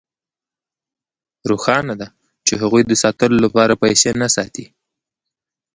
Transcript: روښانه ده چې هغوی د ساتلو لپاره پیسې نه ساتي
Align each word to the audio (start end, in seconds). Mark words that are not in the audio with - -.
روښانه 1.49 1.93
ده 2.01 2.07
چې 2.45 2.53
هغوی 2.61 2.83
د 2.87 2.91
ساتلو 3.03 3.37
لپاره 3.45 3.79
پیسې 3.83 4.09
نه 4.21 4.27
ساتي 4.35 4.65